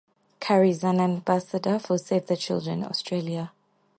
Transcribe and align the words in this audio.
Curry 0.39 0.71
is 0.71 0.83
an 0.83 0.99
Ambassador 0.99 1.77
for 1.77 1.99
Save 1.99 2.25
the 2.25 2.35
Children 2.35 2.83
Australia. 2.83 3.51